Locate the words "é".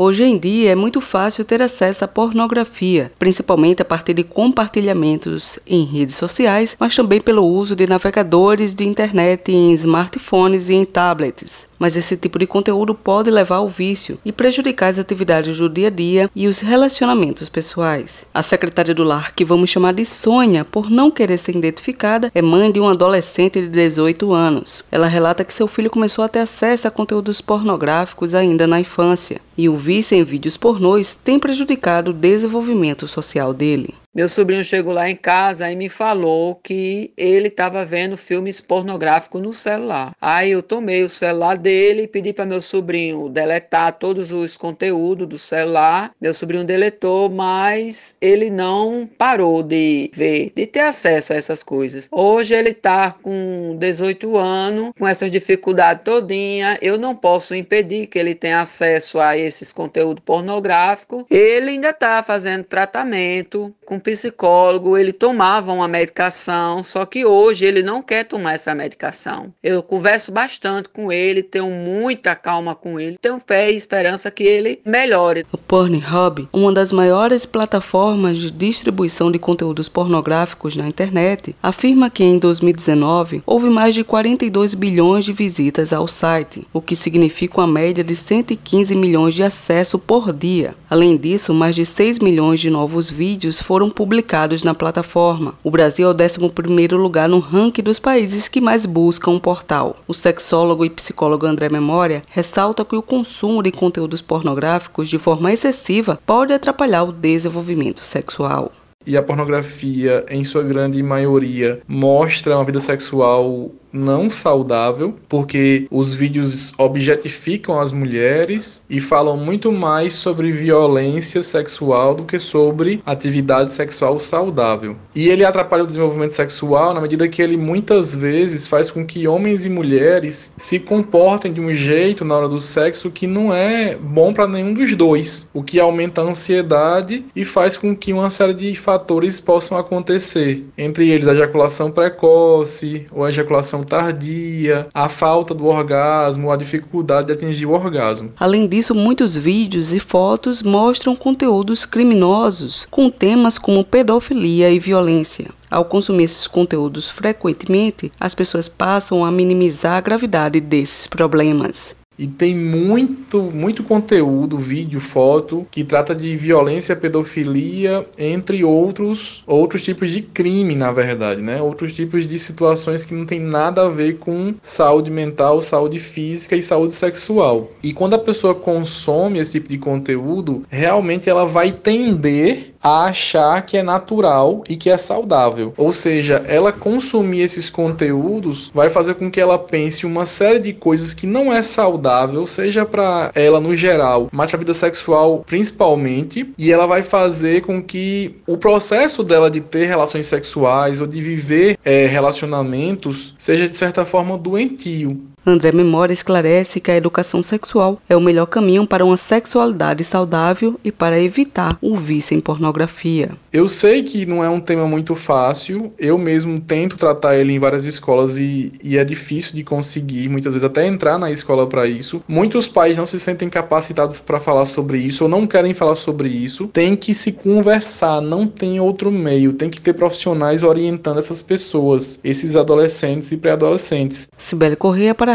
0.70-0.74, 22.34-22.42, 96.08-96.10, 133.52-133.96, 183.76-183.82, 184.90-184.96, 191.52-191.62, 201.84-202.06, 208.08-208.16, 214.44-214.48, 218.98-219.04